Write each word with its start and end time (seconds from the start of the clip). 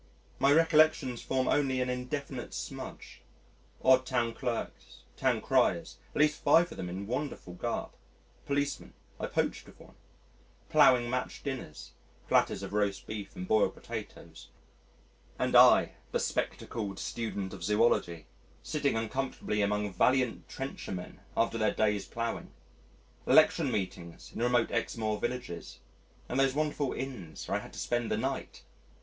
My 0.39 0.51
recollections 0.51 1.21
form 1.21 1.47
only 1.47 1.79
an 1.79 1.87
indefinite 1.87 2.55
smudge 2.55 3.21
odd 3.83 4.03
Town 4.03 4.33
Clerks, 4.33 5.03
Town 5.15 5.39
Criers 5.41 5.97
(at 6.15 6.19
least 6.21 6.41
five 6.41 6.71
of 6.71 6.77
them 6.77 6.89
in 6.89 7.05
wonderful 7.05 7.53
garb), 7.53 7.91
policemen 8.47 8.95
(I 9.19 9.27
poached 9.27 9.67
with 9.67 9.79
one), 9.79 9.93
ploughing 10.69 11.07
match 11.07 11.43
dinners 11.43 11.91
(platters 12.27 12.63
of 12.63 12.73
roast 12.73 13.05
beef 13.05 13.35
and 13.35 13.47
boiled 13.47 13.75
potatoes 13.75 14.49
and 15.37 15.55
I, 15.55 15.91
bespectacled 16.11 16.97
student 16.97 17.53
of 17.53 17.63
Zoology, 17.63 18.25
sitting 18.63 18.95
uncomfortably 18.95 19.61
among 19.61 19.93
valiant 19.93 20.49
trenchermen 20.49 21.19
after 21.37 21.59
their 21.59 21.75
day's 21.75 22.07
ploughing), 22.07 22.51
election 23.27 23.69
meetings 23.71 24.31
in 24.33 24.41
remote 24.41 24.71
Exmoor 24.71 25.19
villages 25.19 25.77
(and 26.27 26.39
those 26.39 26.55
wonderful 26.55 26.91
Inns 26.91 27.47
where 27.47 27.57
I 27.59 27.61
had 27.61 27.73
to 27.73 27.77
spend 27.79 28.09
the 28.09 28.17
night!) 28.17 28.63